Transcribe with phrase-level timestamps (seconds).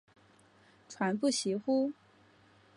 [0.89, 1.93] 传不习乎？